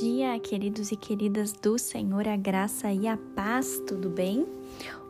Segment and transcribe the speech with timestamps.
[0.00, 4.46] dia, queridos e queridas do Senhor, a graça e a paz, tudo bem?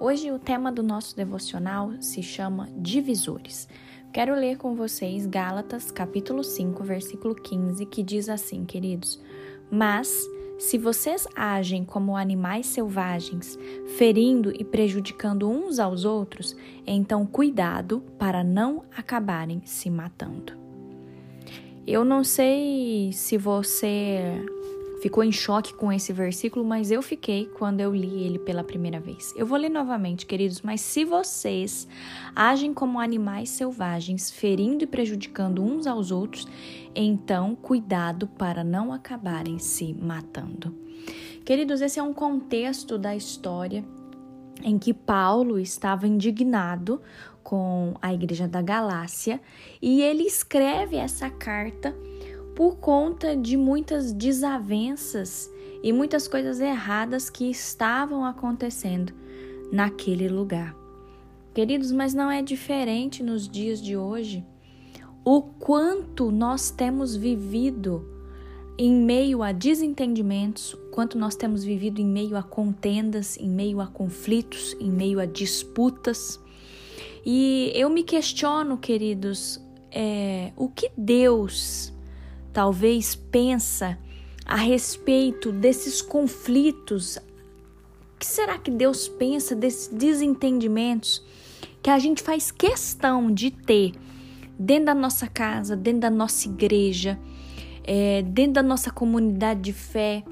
[0.00, 3.68] Hoje o tema do nosso devocional se chama Divisores.
[4.14, 9.20] Quero ler com vocês Gálatas, capítulo 5, versículo 15, que diz assim, queridos:
[9.70, 10.26] Mas
[10.58, 13.58] se vocês agem como animais selvagens,
[13.98, 20.56] ferindo e prejudicando uns aos outros, então cuidado para não acabarem se matando.
[21.86, 24.44] Eu não sei se você
[25.00, 29.00] ficou em choque com esse versículo, mas eu fiquei quando eu li ele pela primeira
[29.00, 29.32] vez.
[29.36, 31.86] Eu vou ler novamente, queridos, mas se vocês
[32.34, 36.46] agem como animais selvagens, ferindo e prejudicando uns aos outros,
[36.94, 40.74] então cuidado para não acabarem se matando.
[41.44, 43.84] Queridos, esse é um contexto da história
[44.62, 47.00] em que Paulo estava indignado
[47.42, 49.40] com a igreja da Galácia
[49.80, 51.96] e ele escreve essa carta
[52.58, 55.48] por conta de muitas desavenças
[55.80, 59.14] e muitas coisas erradas que estavam acontecendo
[59.70, 60.74] naquele lugar.
[61.54, 64.44] Queridos, mas não é diferente nos dias de hoje.
[65.24, 68.04] O quanto nós temos vivido
[68.76, 73.86] em meio a desentendimentos, quanto nós temos vivido em meio a contendas, em meio a
[73.86, 76.40] conflitos, em meio a disputas.
[77.24, 79.60] E eu me questiono, queridos,
[79.92, 81.96] é, o que Deus
[82.58, 83.96] talvez pensa
[84.44, 87.16] a respeito desses conflitos?
[87.16, 91.24] O que será que Deus pensa desses desentendimentos
[91.80, 93.92] que a gente faz questão de ter
[94.58, 97.18] dentro da nossa casa, dentro da nossa igreja?
[97.88, 100.22] é, dentro da nossa comunidade de fé.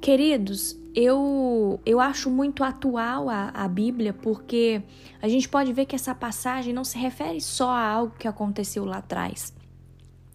[0.00, 4.80] Queridos, eu, eu acho muito atual a, a Bíblia, porque
[5.20, 8.84] a gente pode ver que essa passagem não se refere só a algo que aconteceu
[8.84, 9.52] lá atrás.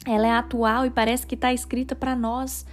[0.05, 2.63] Ela é atual e parece que está escrita para nós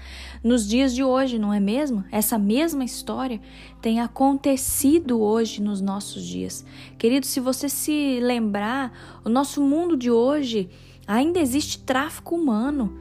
[0.44, 2.04] nos dias de hoje, não é mesmo?
[2.12, 3.40] Essa mesma história
[3.80, 6.64] tem acontecido hoje nos nossos dias.
[6.98, 8.92] Querido, se você se lembrar,
[9.24, 10.68] o nosso mundo de hoje
[11.06, 12.98] ainda existe tráfico humano.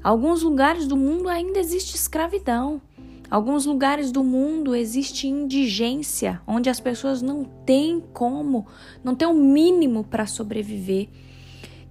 [0.00, 2.80] Alguns lugares do mundo ainda existe escravidão.
[3.28, 8.66] Alguns lugares do mundo existe indigência, onde as pessoas não têm como,
[9.02, 11.08] não têm o mínimo para sobreviver.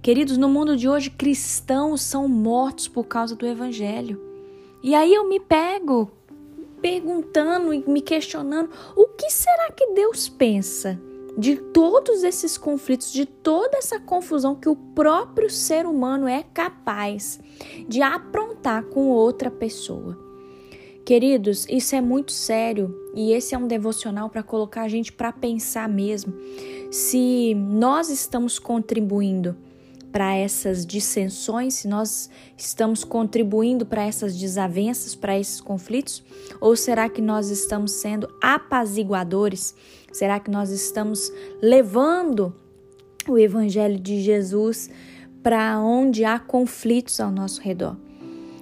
[0.02, 4.20] Queridos, no mundo de hoje, cristãos são mortos por causa do evangelho.
[4.82, 6.10] E aí eu me pego
[6.80, 11.00] perguntando e me questionando: o que será que Deus pensa
[11.38, 17.38] de todos esses conflitos, de toda essa confusão que o próprio ser humano é capaz
[17.88, 20.18] de aprontar com outra pessoa.
[21.06, 25.32] Queridos, isso é muito sério e esse é um devocional para colocar a gente para
[25.32, 26.34] pensar mesmo
[26.90, 29.56] se nós estamos contribuindo
[30.12, 36.22] para essas dissensões, se nós estamos contribuindo para essas desavenças, para esses conflitos,
[36.60, 39.74] ou será que nós estamos sendo apaziguadores?
[40.12, 42.54] Será que nós estamos levando
[43.26, 44.90] o evangelho de Jesus
[45.42, 47.96] para onde há conflitos ao nosso redor?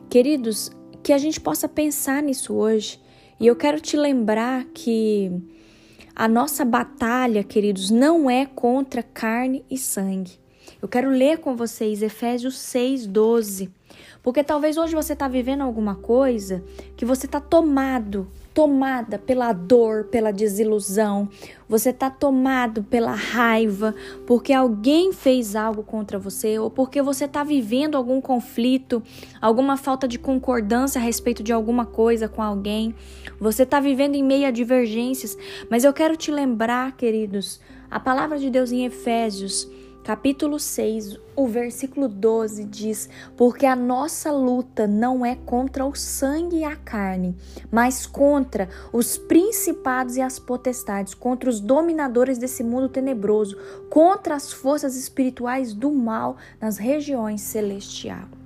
[0.08, 0.70] Queridos,
[1.02, 3.00] que a gente possa pensar nisso hoje.
[3.40, 5.32] E eu quero te lembrar que
[6.14, 10.38] a nossa batalha, queridos, não é contra carne e sangue.
[10.80, 13.70] Eu quero ler com vocês Efésios 6, 12.
[14.22, 16.62] Porque talvez hoje você está vivendo alguma coisa
[16.96, 21.28] que você está tomado, tomada pela dor, pela desilusão,
[21.66, 23.94] você está tomado pela raiva,
[24.26, 29.02] porque alguém fez algo contra você, ou porque você está vivendo algum conflito,
[29.40, 32.94] alguma falta de concordância a respeito de alguma coisa com alguém,
[33.38, 35.36] você está vivendo em meio a divergências.
[35.70, 37.58] Mas eu quero te lembrar, queridos,
[37.90, 39.66] a palavra de Deus em Efésios
[40.02, 46.58] capítulo 6, o versículo 12 diz: Porque a nossa luta não é contra o sangue
[46.58, 47.36] e a carne,
[47.70, 53.56] mas contra os principados e as potestades, contra os dominadores desse mundo tenebroso,
[53.88, 58.40] contra as forças espirituais do mal nas regiões celestiais.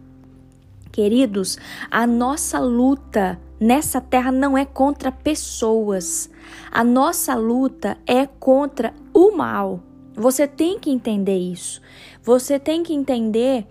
[0.95, 1.59] Queridos,
[1.91, 6.31] a nossa luta nessa terra não é contra pessoas,
[6.71, 9.81] a nossa luta é contra o mal.
[10.17, 11.81] Você tem que entender isso.
[12.23, 13.67] Você tem que entender,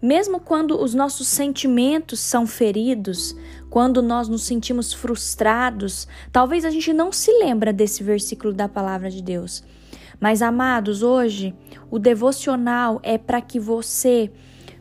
[0.00, 3.34] mesmo quando os nossos sentimentos são feridos,
[3.68, 9.10] quando nós nos sentimos frustrados, talvez a gente não se lembra desse versículo da palavra
[9.10, 9.64] de Deus.
[10.20, 11.54] Mas amados, hoje
[11.90, 14.30] o devocional é para que você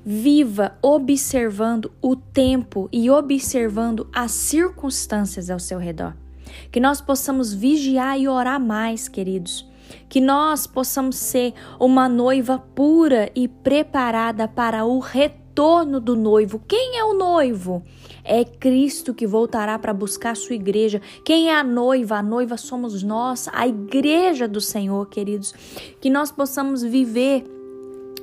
[0.05, 6.15] viva observando o tempo e observando as circunstâncias ao seu redor.
[6.71, 9.67] Que nós possamos vigiar e orar mais, queridos
[10.09, 16.61] que nós possamos ser uma noiva pura e preparada para o retorno do noivo.
[16.67, 17.83] Quem é o noivo?
[18.23, 21.01] É Cristo que voltará para buscar sua igreja.
[21.23, 22.17] Quem é a noiva?
[22.17, 25.53] A noiva somos nós, a igreja do Senhor, queridos.
[26.01, 27.56] Que nós possamos viver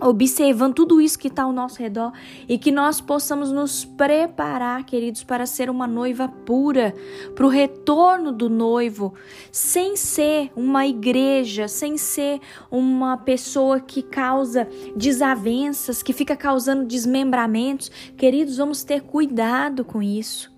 [0.00, 2.12] observando tudo isso que está ao nosso redor
[2.49, 6.94] e que nós possamos nos preparar, queridos, para ser uma noiva pura,
[7.35, 9.14] para o retorno do noivo,
[9.50, 17.91] sem ser uma igreja, sem ser uma pessoa que causa desavenças, que fica causando desmembramentos.
[18.17, 20.53] Queridos, vamos ter cuidado com isso.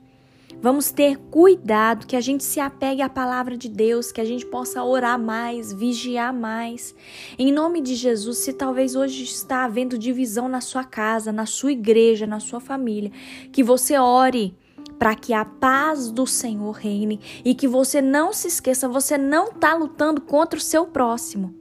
[0.60, 4.44] Vamos ter cuidado, que a gente se apegue à palavra de Deus, que a gente
[4.46, 6.94] possa orar mais, vigiar mais.
[7.38, 11.72] Em nome de Jesus, se talvez hoje está havendo divisão na sua casa, na sua
[11.72, 13.12] igreja, na sua família,
[13.52, 14.56] que você ore
[14.98, 19.48] para que a paz do Senhor reine e que você não se esqueça, você não
[19.48, 21.54] está lutando contra o seu próximo.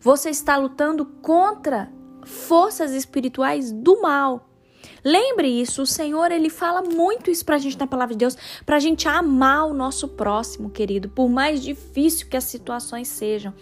[0.00, 1.92] Você está lutando contra
[2.24, 4.47] forças espirituais do mal.
[5.04, 8.78] Lembre isso, o Senhor ele fala muito isso pra gente na palavra de Deus, pra
[8.78, 13.52] gente amar o nosso próximo, querido, por mais difícil que as situações sejam,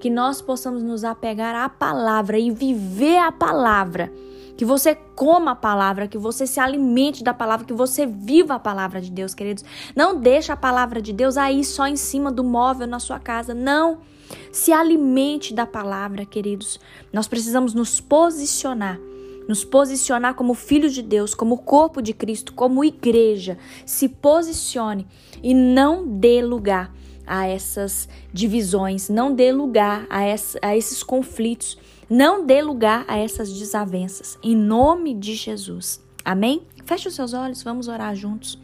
[0.00, 4.12] que nós possamos nos apegar à palavra e viver a palavra.
[4.56, 8.58] Que você coma a palavra, que você se alimente da palavra, que você viva a
[8.58, 9.62] palavra de Deus, queridos.
[9.94, 13.52] Não deixa a palavra de Deus aí só em cima do móvel na sua casa,
[13.52, 13.98] não.
[14.50, 16.80] Se alimente da palavra, queridos.
[17.12, 18.98] Nós precisamos nos posicionar
[19.48, 23.58] nos posicionar como filhos de Deus, como corpo de Cristo, como igreja.
[23.84, 25.06] Se posicione
[25.42, 26.92] e não dê lugar
[27.26, 31.76] a essas divisões, não dê lugar a, essa, a esses conflitos,
[32.08, 34.38] não dê lugar a essas desavenças.
[34.42, 36.00] Em nome de Jesus.
[36.24, 36.62] Amém?
[36.84, 38.58] Feche os seus olhos, vamos orar juntos.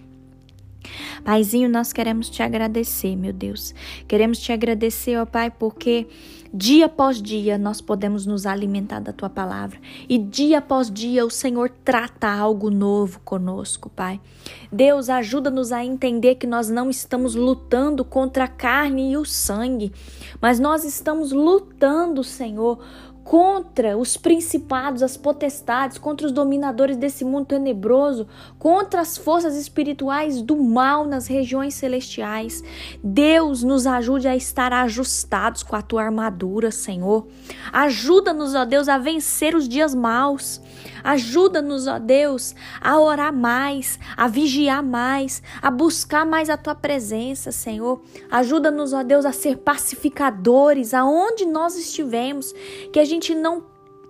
[1.25, 3.75] Paizinho, nós queremos te agradecer, meu Deus.
[4.06, 6.06] Queremos te agradecer, ó Pai, porque
[6.53, 9.79] dia após dia nós podemos nos alimentar da tua palavra.
[10.09, 14.20] E dia após dia o Senhor trata algo novo conosco, Pai.
[14.70, 19.93] Deus, ajuda-nos a entender que nós não estamos lutando contra a carne e o sangue,
[20.41, 22.79] mas nós estamos lutando, Senhor,
[23.24, 28.26] contra os principados, as potestades, contra os dominadores desse mundo tenebroso,
[28.58, 32.62] contra as forças espirituais do mal nas regiões celestiais.
[33.02, 37.26] Deus nos ajude a estar ajustados com a tua armadura, Senhor.
[37.72, 40.62] Ajuda-nos, ó Deus, a vencer os dias maus.
[41.05, 47.52] Ajuda-nos, ó Deus, a orar mais, a vigiar mais, a buscar mais a tua presença,
[47.52, 48.02] Senhor.
[48.31, 52.55] Ajuda-nos, ó Deus, a ser pacificadores aonde nós estivermos,
[52.93, 53.64] que a gente não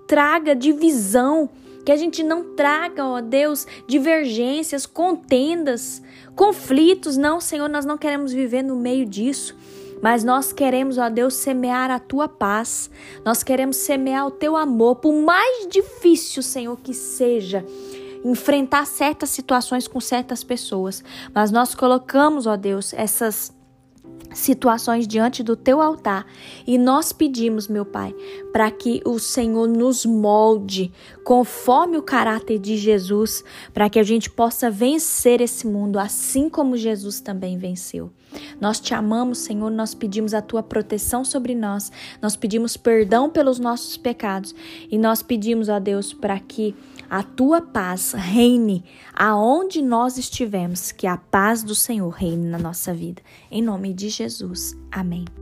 [0.06, 1.48] traga divisão,
[1.84, 6.02] que a gente não traga, ó Deus, divergências, contendas,
[6.36, 7.16] conflitos.
[7.16, 9.56] Não, Senhor, nós não queremos viver no meio disso.
[10.02, 12.90] Mas nós queremos, ó Deus, semear a tua paz.
[13.24, 17.64] Nós queremos semear o teu amor, por mais difícil, Senhor, que seja
[18.24, 21.04] enfrentar certas situações com certas pessoas.
[21.32, 23.54] Mas nós colocamos, ó Deus, essas
[24.34, 26.26] situações diante do teu altar
[26.66, 28.14] e nós pedimos, meu Pai,
[28.52, 30.90] para que o Senhor nos molde
[31.22, 36.76] conforme o caráter de Jesus, para que a gente possa vencer esse mundo assim como
[36.76, 38.10] Jesus também venceu.
[38.60, 41.90] Nós te amamos, Senhor, nós pedimos a tua proteção sobre nós,
[42.20, 44.54] nós pedimos perdão pelos nossos pecados
[44.90, 46.74] e nós pedimos a Deus para que
[47.10, 48.84] a tua paz reine
[49.14, 53.22] aonde nós estivermos, que a paz do Senhor reine na nossa vida.
[53.50, 54.76] Em nome de Jesus.
[54.90, 55.41] Amém.